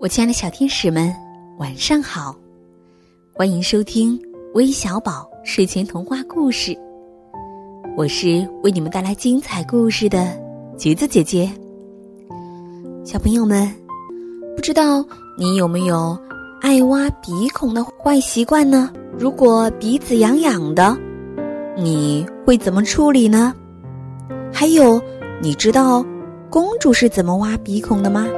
[0.00, 1.12] 我亲爱的小天使们，
[1.58, 2.32] 晚上好！
[3.34, 4.16] 欢迎收听
[4.54, 6.72] 微小宝睡前童话故事。
[7.96, 10.40] 我是为你们带来精彩故事的
[10.78, 11.50] 橘子姐姐。
[13.04, 13.68] 小朋友们，
[14.54, 15.04] 不知道
[15.36, 16.16] 你有没有
[16.60, 18.92] 爱挖鼻孔的坏习惯呢？
[19.18, 20.96] 如果鼻子痒痒的，
[21.76, 23.52] 你会怎么处理呢？
[24.52, 25.02] 还有，
[25.42, 26.06] 你知道
[26.48, 28.28] 公主是怎么挖鼻孔的吗？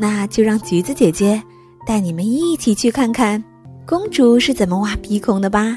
[0.00, 1.42] 那就让橘子姐姐
[1.84, 3.42] 带你们一起去看看
[3.84, 5.76] 公主是怎么挖鼻孔的吧。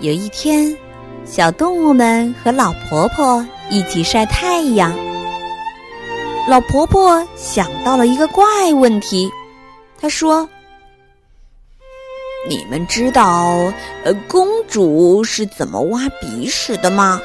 [0.00, 0.76] 有一天，
[1.24, 4.92] 小动物们和老婆婆一起晒太阳。
[6.46, 8.44] 老婆婆想到了一个怪
[8.74, 9.30] 问题，
[9.98, 10.46] 她说
[12.48, 13.72] ：“你们知道，
[14.04, 17.20] 呃，公主是怎么挖鼻屎的吗？”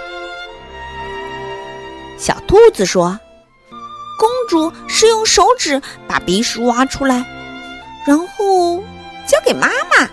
[2.17, 3.19] 小兔子说
[4.19, 7.25] ：“公主是用手指把鼻屎挖出来，
[8.05, 8.77] 然后
[9.27, 10.09] 交给妈妈。”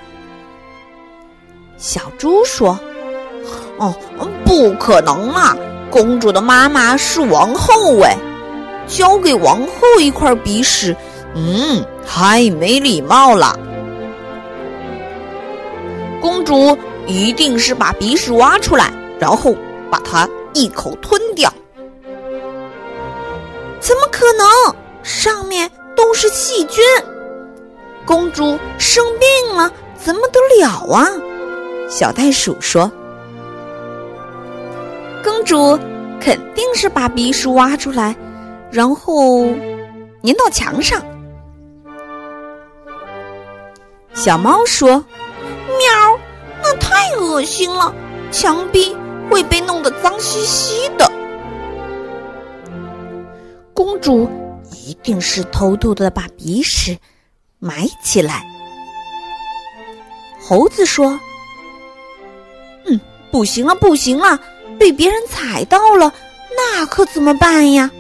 [1.78, 2.78] 小猪说
[3.78, 3.94] ：“哦，
[4.44, 5.56] 不可能啊！
[5.90, 8.16] 公主的妈妈是王后哎，
[8.86, 10.96] 交给王后一块鼻屎，
[11.34, 13.58] 嗯，太没礼貌了。
[16.20, 19.54] 公主一定是把鼻屎挖出来，然后
[19.90, 21.52] 把它一口吞掉。
[23.80, 24.46] 怎么可能？
[25.02, 26.84] 上面都是细菌，
[28.04, 31.06] 公主生病了怎么得了啊？”
[31.88, 32.90] 小袋鼠说
[35.22, 35.78] ：“公主
[36.20, 38.16] 肯定是把鼻屎挖出来，
[38.72, 39.44] 然后
[40.24, 41.00] 粘到墙上。”
[44.12, 45.04] 小猫说
[45.78, 46.18] ：“喵，
[46.62, 47.94] 那太恶心了，
[48.30, 48.96] 墙壁
[49.30, 51.10] 会被弄得脏兮兮的。”
[53.74, 54.28] 公主
[54.72, 56.98] 一定是偷偷的把鼻屎
[57.58, 58.44] 埋起来。
[60.40, 61.18] 猴子说。
[62.86, 63.00] 嗯
[63.30, 64.38] 不行了，不行了！
[64.78, 66.12] 被别人踩到了，
[66.56, 67.90] 那可怎么办呀？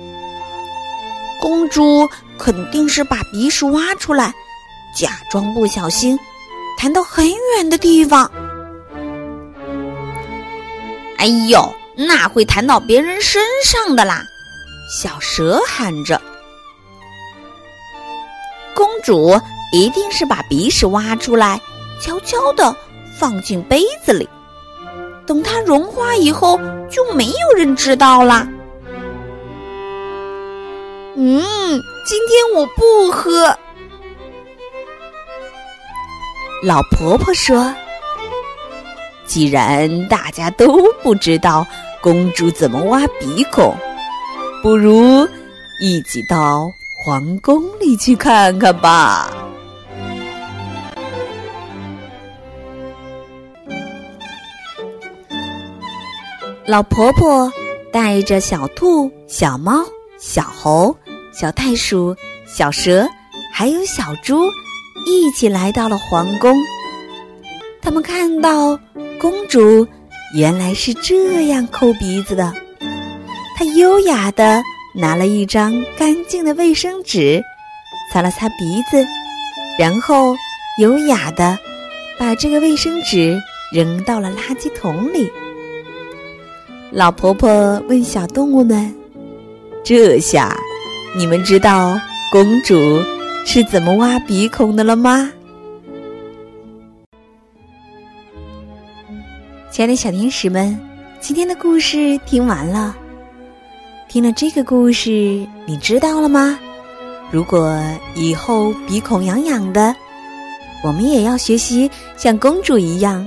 [1.40, 4.32] 公主肯定是把鼻屎挖出来，
[4.94, 6.18] 假装不小心
[6.76, 8.30] 弹到很远的地方。
[11.18, 14.22] 哎呦，那会弹到别人身上的啦！
[14.88, 16.20] 小蛇喊着
[18.74, 19.36] ：“公主
[19.72, 21.60] 一定是把鼻屎挖出来，
[22.00, 22.76] 悄悄的
[23.18, 24.28] 放进杯子里。”
[25.26, 28.46] 等它融化以后，就没有人知道啦。
[31.16, 31.42] 嗯，
[32.04, 33.58] 今天我不喝。
[36.62, 37.72] 老婆婆说
[39.26, 41.66] ：“既然大家都不知道
[42.00, 43.76] 公主怎么挖鼻孔，
[44.62, 45.28] 不如
[45.80, 46.72] 一起到
[47.04, 49.30] 皇宫里去看看吧。”
[56.66, 57.52] 老婆婆
[57.92, 59.84] 带着小兔、小猫、
[60.18, 60.96] 小猴、
[61.32, 63.06] 小袋鼠、小蛇，
[63.52, 64.50] 还有小猪，
[65.06, 66.58] 一起来到了皇宫。
[67.80, 68.78] 他们看到
[69.18, 69.86] 公主
[70.34, 72.52] 原来是这样抠鼻子的。
[73.56, 74.62] 她优雅的
[74.92, 77.42] 拿了一张干净的卫生纸，
[78.12, 79.06] 擦了擦鼻子，
[79.78, 80.36] 然后
[80.80, 81.56] 优雅的
[82.18, 83.40] 把这个卫生纸
[83.72, 85.30] 扔到了垃圾桶里。
[86.90, 88.94] 老婆婆问小动物们
[89.84, 90.56] ：“这下，
[91.16, 92.00] 你们知道
[92.30, 93.02] 公主
[93.48, 95.30] 是怎么挖鼻孔的了吗？”
[99.70, 100.76] 亲爱的小天使们，
[101.20, 102.96] 今天的故事听完了。
[104.08, 106.58] 听了这个故事，你知道了吗？
[107.30, 107.80] 如果
[108.16, 109.94] 以后鼻孔痒痒的，
[110.82, 113.26] 我们也要学习像公主一样。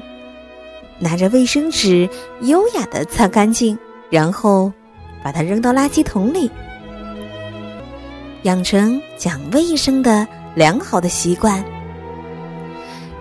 [0.99, 2.09] 拿着卫生纸，
[2.41, 3.77] 优雅的擦干净，
[4.09, 4.69] 然后
[5.23, 6.51] 把它扔到垃圾桶里，
[8.43, 11.63] 养成讲卫生的良好的习惯。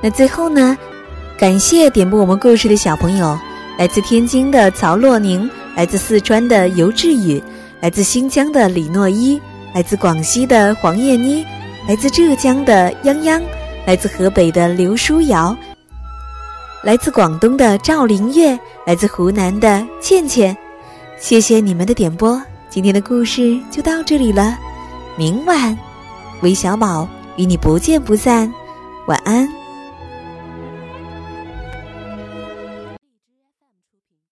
[0.00, 0.76] 那最后呢？
[1.38, 3.38] 感谢点播我们故事的小朋友：
[3.78, 7.40] 来自天津的曹洛宁，来自四川的尤志宇，
[7.80, 9.40] 来自新疆的李诺一，
[9.72, 11.46] 来自广西的黄叶妮，
[11.86, 13.40] 来自浙江的泱泱，
[13.86, 15.56] 来自河北的刘书瑶。
[16.82, 20.56] 来自广东的赵林月，来自湖南的倩倩，
[21.18, 22.40] 谢谢你们的点播。
[22.68, 24.58] 今天的故事就到这里了，
[25.18, 25.76] 明晚，
[26.42, 28.54] 韦小宝与你不见不散，
[29.08, 29.48] 晚安。